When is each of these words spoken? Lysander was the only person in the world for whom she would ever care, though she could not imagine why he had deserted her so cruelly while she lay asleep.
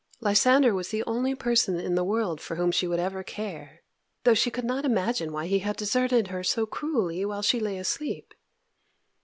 Lysander 0.19 0.73
was 0.73 0.89
the 0.89 1.03
only 1.03 1.35
person 1.35 1.79
in 1.79 1.93
the 1.93 2.03
world 2.03 2.41
for 2.41 2.55
whom 2.55 2.71
she 2.71 2.87
would 2.87 2.97
ever 2.99 3.21
care, 3.21 3.83
though 4.23 4.33
she 4.33 4.49
could 4.49 4.65
not 4.65 4.83
imagine 4.83 5.31
why 5.31 5.45
he 5.45 5.59
had 5.59 5.75
deserted 5.75 6.29
her 6.29 6.43
so 6.43 6.65
cruelly 6.65 7.23
while 7.23 7.43
she 7.43 7.59
lay 7.59 7.77
asleep. 7.77 8.33